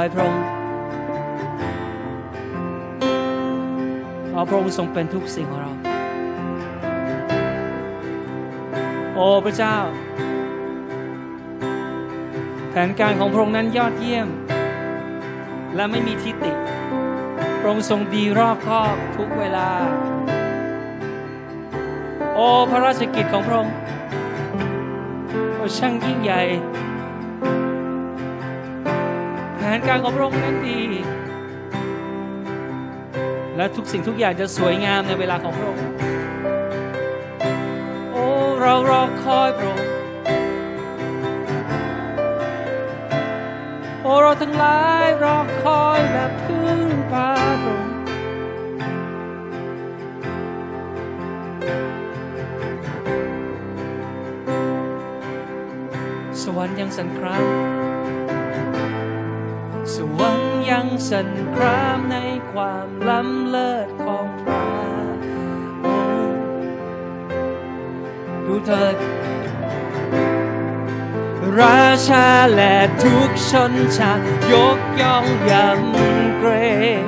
[0.00, 0.44] อยพระองค์
[4.30, 5.72] เพระพระองค์ทรงเป็นทุกสิ่งของเรา
[9.14, 9.76] โอ้พระเจ้า
[12.70, 14.28] แผนการของพระองค์นั้นยอดเยี่ยม
[15.74, 16.52] และไม่มีทิฏฐิ
[17.60, 19.68] พระองค์ทรงดีรอบคอบทุกเวลา
[22.34, 23.74] โอ้พระราชกิจของพระองค์
[25.54, 26.42] โอ้ช่างยิ่งใหญ่
[29.80, 30.80] นการของพระองค์นั้นดี
[33.56, 35.84] และทุกสิ่งทุกอย่างจะสวยงามในเวลาของพระองค์
[38.12, 38.26] โอ้
[38.60, 39.88] เรารอคอยพระองค์
[44.02, 47.30] โอ้ เราทั้งหลายรอคอยแบบพึ่งพา
[47.62, 47.94] พระองค์
[56.42, 57.79] สวรรค์ยังสั่นคราม
[60.18, 62.16] วรรค์ยังสันครามใน
[62.52, 64.80] ความล้ำเลิศของพระอ
[65.14, 65.24] งค์
[68.44, 68.96] ดูเถิด
[71.60, 76.50] ราชาและทุกชนชาติยกย่องยำเกร
[77.02, 77.04] ง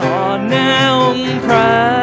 [0.00, 0.70] ต่อหน้า
[1.00, 1.95] องค์พระ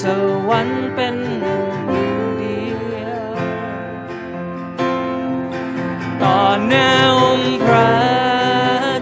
[0.00, 0.02] ส
[0.48, 1.66] วรรค์เป็นหนึ่ง
[2.38, 2.62] เดี
[3.02, 3.24] ยว
[6.22, 6.74] ต่อแน
[7.08, 7.92] วองค์พระ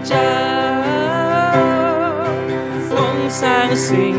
[0.07, 0.37] เจ้า
[2.89, 4.15] ทรงสร้างสิ่ง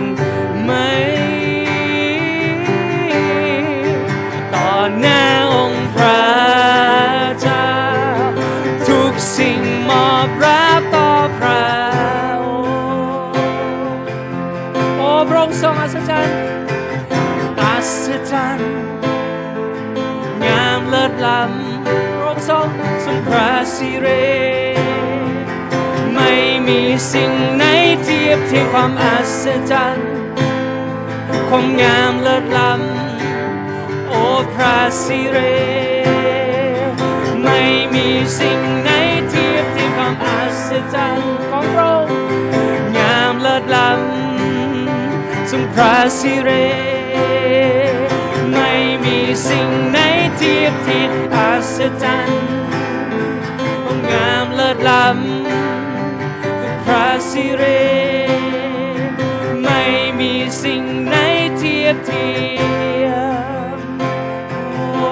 [23.85, 24.09] สิเร
[26.14, 26.32] ไม่
[26.68, 26.80] มี
[27.12, 27.64] สิ่งไหน
[28.05, 30.09] เทียบเทียมความอัศจรรย์
[31.49, 34.22] ความงามเลิศล้ำโอ้
[34.55, 35.39] พระสิเร
[37.43, 37.61] ไม่
[37.95, 38.09] มี
[38.39, 38.91] สิ่งไหน
[39.30, 42.18] เทียบเทียมความอัศจรรย์ของพระองค์
[42.97, 46.51] งามเลิศล้ำทรงพระสิเร
[48.53, 48.70] ไม่
[49.05, 49.18] มี
[49.49, 49.99] สิ่งไหน
[50.37, 52.64] เทียบเทียมอัศจรรย์
[54.15, 57.65] งามเลิศล้ำพระสิเร
[59.62, 59.83] ไม่
[60.21, 61.15] มีสิ่งไหน
[61.59, 62.29] เทียบเที
[63.05, 63.09] ย
[63.77, 63.79] ม
[64.93, 65.11] โอ้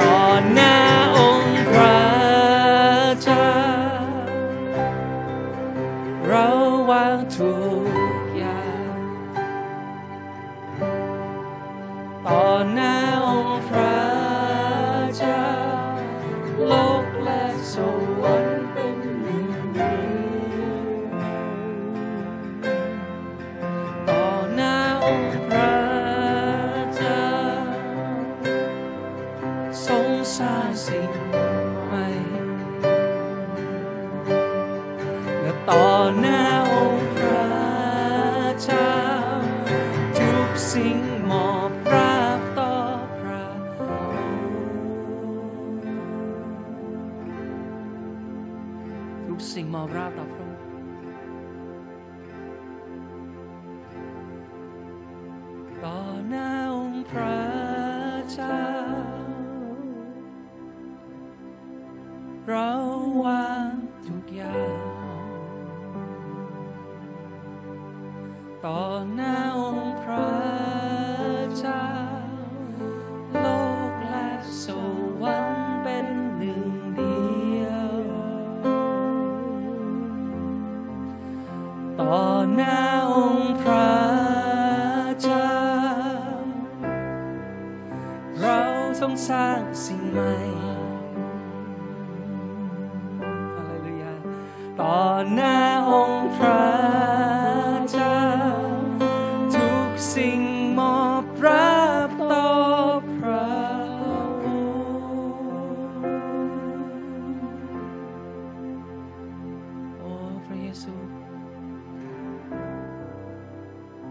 [0.00, 0.76] ต่อหน้า
[1.16, 2.00] องค์พระ
[3.22, 3.50] เจ้า
[6.26, 6.46] เรา
[6.90, 7.54] วางทุ
[8.28, 8.29] ก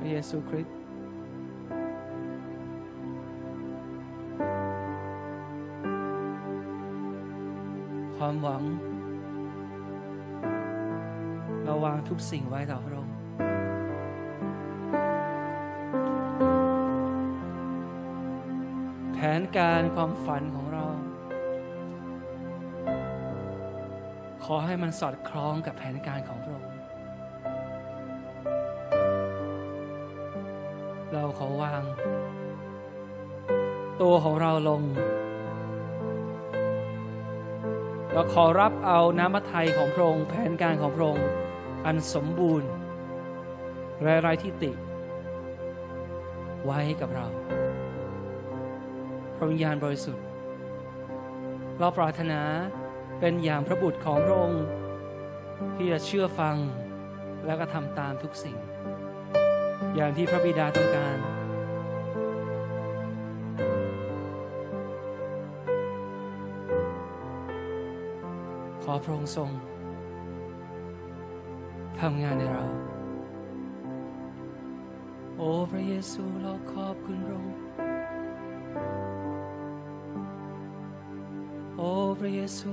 [0.09, 0.75] เยซูคริสต์
[8.15, 8.63] ความหวัง
[11.63, 13.15] เราวางทุกสิ่งไว้ต่อพระองค์
[19.13, 20.85] แผนการความฝันของเรา
[24.43, 26.78] ขอให้มันสอดคล้องกับแผนการของพระองค์
[31.39, 31.83] ขอวาง
[34.01, 34.81] ตัวของเราลง
[38.13, 41.27] เราขอรับเอาน้ำพระทัยของพระองค์แผนการของพระองค์
[41.85, 42.69] อันสมบูรณ์
[44.03, 44.71] และไร้ที่ติ
[46.65, 47.27] ไว้กับเรา
[49.35, 50.25] พระวิญญาณบริสุทธิ์
[51.79, 52.41] เราปรารถนา
[53.19, 54.63] เป็นอย่างพระบุตรของพระองค์
[55.75, 56.55] ที่จะเชื่อฟัง
[57.45, 58.57] และก็ทำตามทุกสิ่ง
[59.95, 61.17] อย่างที่พระบิดาต้องการ
[69.03, 69.49] พระองค์ทรง
[71.99, 72.65] ทำงานในเรา
[75.37, 77.55] โอ้พระเยซูเราขอบคุณพระองค์
[81.77, 81.89] โอ้
[82.19, 82.71] พระเยซู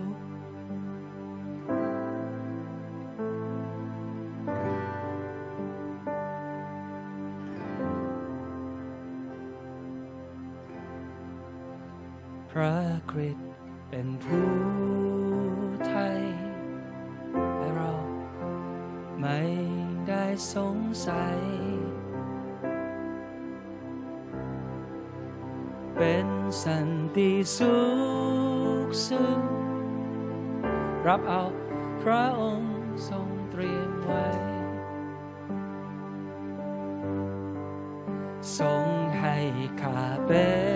[21.07, 21.13] ใส
[25.97, 26.29] เป็น
[26.65, 27.77] สันติสุ
[28.87, 29.39] ขซึ่ง
[31.07, 31.43] รับเอา
[32.03, 32.77] พระองค์
[33.09, 34.27] ทรงเตรียมไว้
[38.59, 38.87] ทรง
[39.21, 39.37] ให้
[39.81, 40.76] ข้าเป็น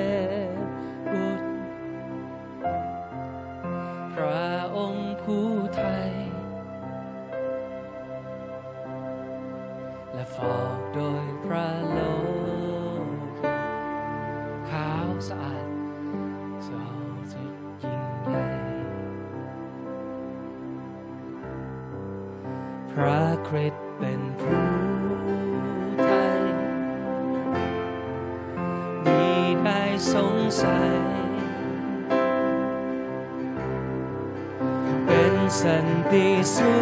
[35.63, 36.75] สันติสุ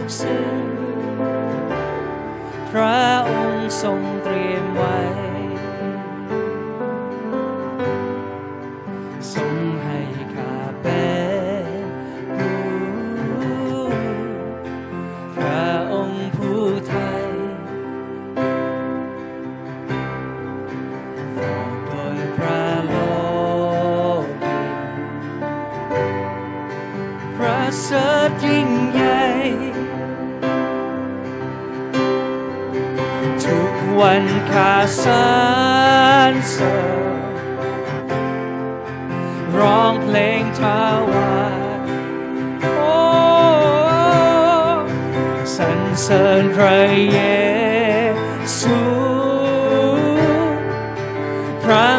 [0.00, 0.54] ขซึ่ง
[2.70, 4.96] พระองค์ทรงเตรียมไว้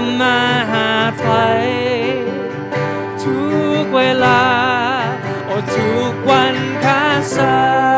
[0.02, 0.24] ระม
[0.72, 0.90] หา
[1.22, 1.28] ไท
[1.64, 1.66] ย
[3.24, 3.42] ทุ
[3.82, 4.42] กเวลา
[5.46, 7.02] โอ้ทุกวันค้า
[7.36, 7.91] สา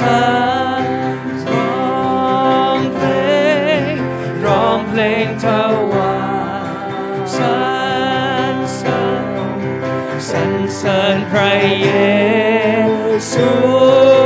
[0.00, 3.96] songs long play
[4.46, 5.56] long play to
[6.02, 14.17] one sun sun sun sun pray yeah soon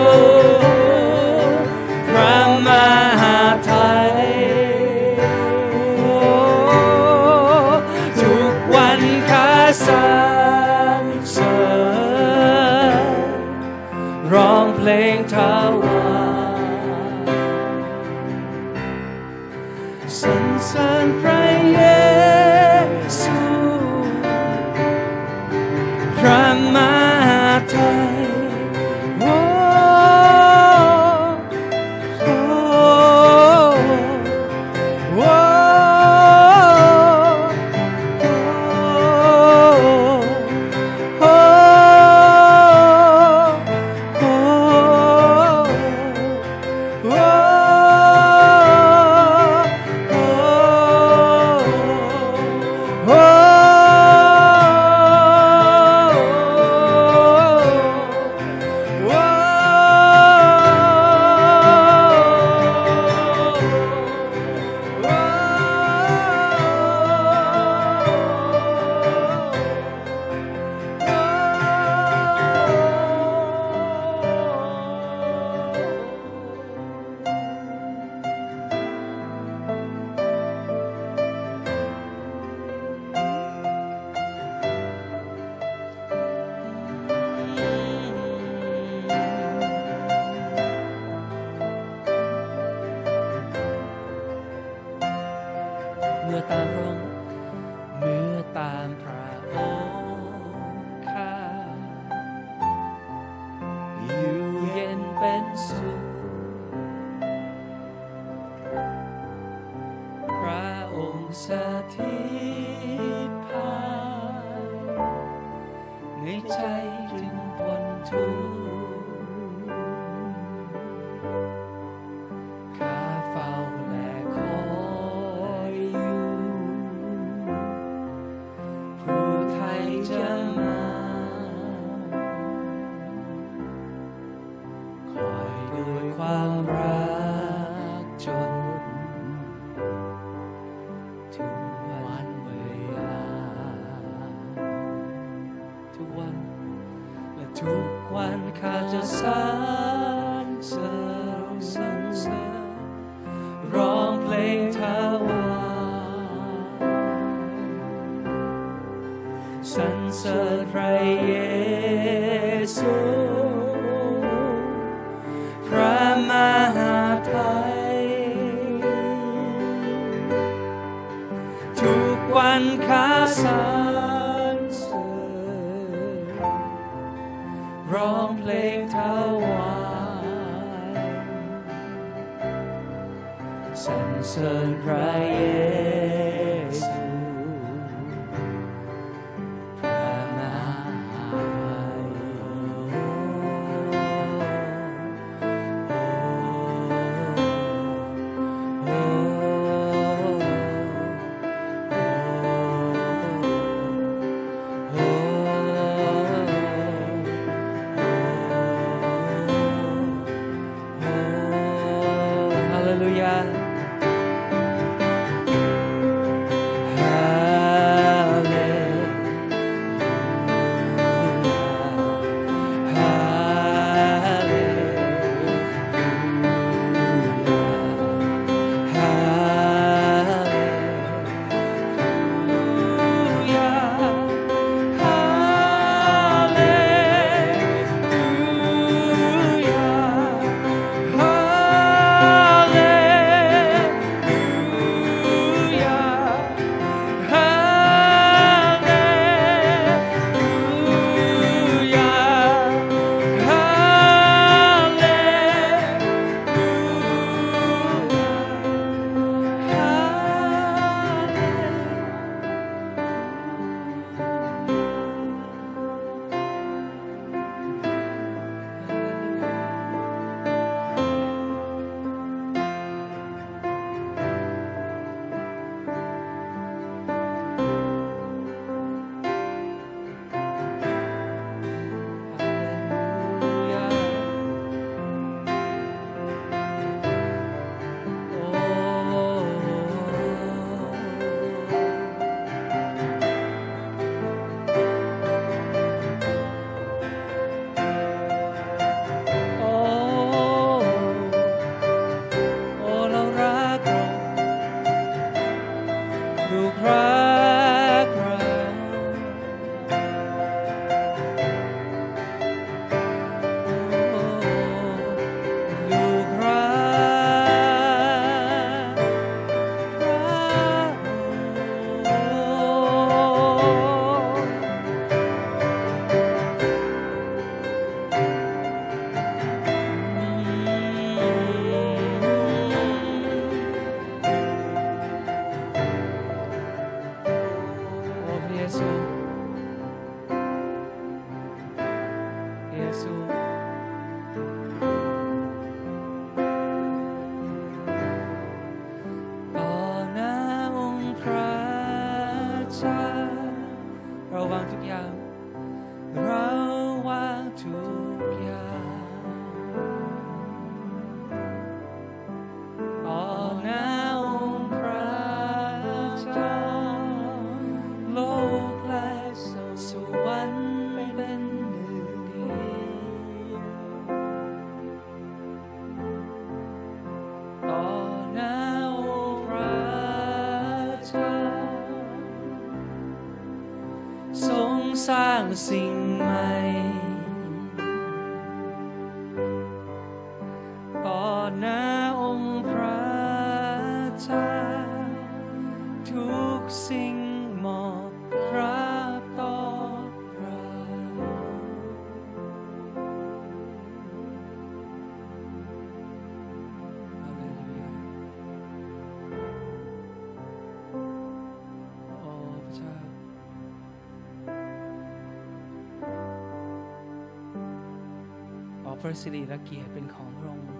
[419.02, 420.70] พระสิริและเกียรติเป็นของพระองค์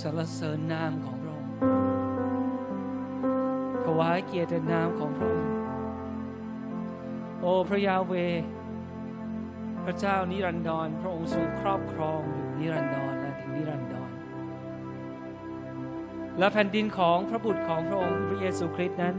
[0.00, 1.52] สรรเสริญนามของพระองค์
[3.84, 5.52] ถวายเกียรติแด่นามของพระองค์
[7.40, 8.44] โอ้พระยาเวห์
[9.84, 14.10] พระเจ้านิรันดรพระองค์ทรงครอบครองอยู่นิรันดรและถึงนิรันดร
[16.38, 19.14] และแผ่นดินของพระบุตรของพระองค์พระเยซูคริสต์นั้น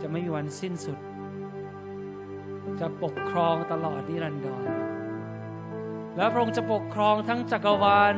[0.00, 0.98] จะไม่มีวันสิ้นสุด
[2.80, 4.85] จะปกครองตลอดนิรันดร
[6.16, 8.14] และพระองค์จะปกครองทั้งจักรวาล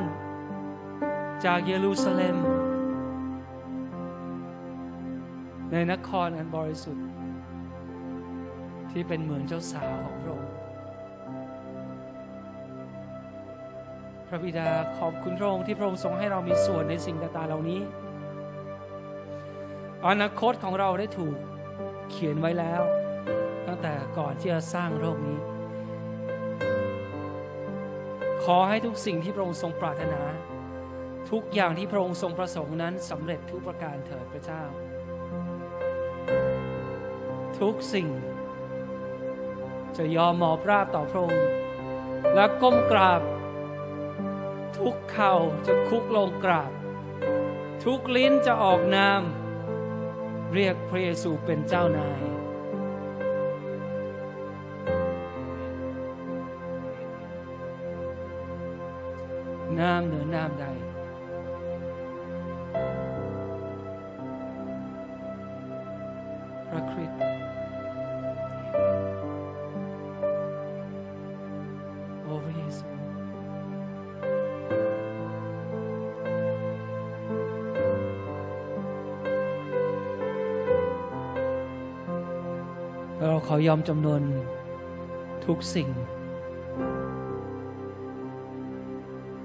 [1.45, 2.37] จากเยรูซาเล็ม
[5.73, 7.07] ในนครอันบริสุทธิ์
[8.91, 10.53] ที่เป็นเหมือนเจ้าสาวของพระองค์
[14.29, 14.69] พระบิดา
[14.99, 17.81] ขอบคุณพระองค์ที่พระองค์ทรงให้เรามีส่วนในสิ่งต่างๆเหล่านี้
[20.07, 21.37] อนาคตของเราได้ถูก
[22.11, 22.83] เขียนไว้แล้ว
[23.67, 25.39] ตั้งแต่ก่อนที่จะสร้างโลกนี้
[28.53, 30.23] ขอให้ทุกสิ่งที่พระองค์ทรงปรารถนา
[31.31, 34.63] ทุกอย่างที่พระองค์ทรงประสงค์นั้นสำเร็จทุกประการเถิดพระเจ้า
[37.61, 38.09] ทุกสิ่ง
[39.97, 41.47] จะยอมหมอบราบต่อพระองค์
[42.35, 43.23] และก้มกราบ
[44.79, 45.35] ทุกเข่า
[45.67, 46.73] จะคุกลงกราบ
[47.85, 49.23] ทุกลิ้นจะออกนาม
[50.53, 52.38] เรียกพระเยซูเป็นเจ้านาย
[83.47, 84.21] ขอยอมจำนวน
[85.47, 85.89] ทุกสิ่ง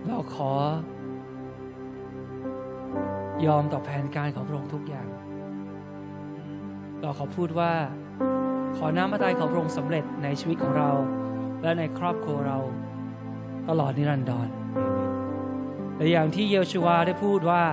[0.05, 0.51] เราขอ
[3.45, 5.07] ยอมต่อแผนการของพระองค์ทุกอย่าง
[7.01, 7.73] เราขอพูดว่า
[8.77, 10.91] ขอน้ำพระทัยของพระองค์สำเร็จในชีวิตของเรา
[11.61, 12.59] และในครอบครัวเรา
[13.69, 14.49] ตลอดนิรันดร
[15.95, 17.63] และอย่างที่เยชูวาได้พูดว่า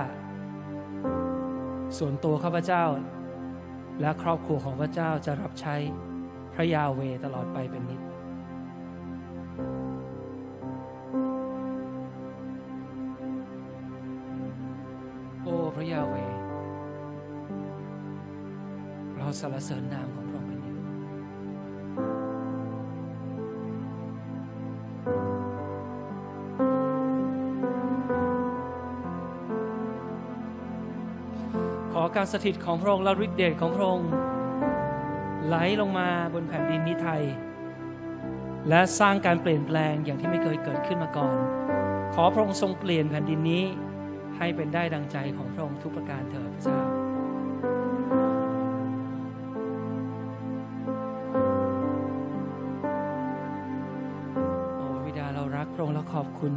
[1.97, 2.83] ส่วนตัวข้าพเจ้า
[4.01, 5.75] และครอบครัวของพระเจ้าจะรับใช้
[6.55, 8.01] พระยาเวตลอดไปเป็นนิจ
[15.43, 16.15] โอ้พระยาเว
[19.17, 20.75] เราสรรเสริญนามของพระองค์เป็นนิจ
[31.91, 34.09] ขอการสถิตของพระองค์และฤทธิเดชของพระองค์
[35.47, 37.23] ไหลลงมาบนแผ่นดินนี้ไทย
[38.69, 41.37] และสร้างการเปลี่ยนแปลงอย่างที่ไม่เคยเกิดขึ้นมาก่อน
[42.13, 43.63] ขอพระองค์ทรงเปลี่ยนแผ่นดินนี้
[44.37, 46.79] ให้เป็นได้ดังใจของพระองค์ทุกประการเถิดพระเจ้า
[54.77, 56.53] โอวิดาเรารักพระองค์และขอบคุณ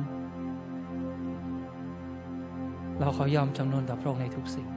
[3.00, 4.68] เราขอยอมจำนนต่อพระองค์ในทุกสิ่ง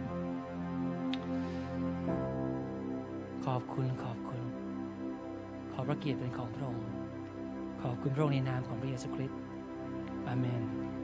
[5.98, 6.86] ระเกียรติเป็นของพระองค์
[7.82, 9.39] ขอบคุณพระองค์ในนามของพระเยซูคริสต์
[10.28, 10.62] อาเมน